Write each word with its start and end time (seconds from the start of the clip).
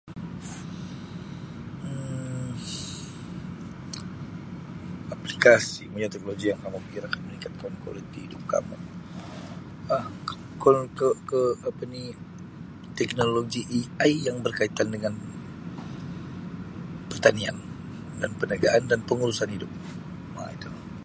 Um 1.85 2.57
teknologi 6.13 6.49
yang 6.51 6.57
kamu 6.65 6.79
fikirkan 6.89 7.21
meningkatkan 7.25 7.69
kualiti 7.85 8.19
hidup 8.25 8.41
kamu 8.53 8.77
Um 9.93 10.07
Ke-ke 10.99 11.41
apa 11.69 11.83
ni 11.93 12.03
teknologi 12.99 13.61
AI 13.77 14.13
yang 14.27 14.37
berkaitan 14.45 14.87
dengan 14.95 15.13
pertanian 17.13 17.57
dan 18.19 18.29
perniagaan 18.41 18.83
dan 18.89 18.99
pengurusan 19.09 19.49
hidup 19.55 19.69
Um 20.37 20.49
itu. 20.55 20.69